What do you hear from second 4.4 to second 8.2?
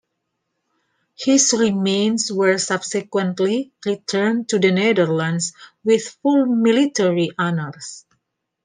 to the Netherlands with full military honours.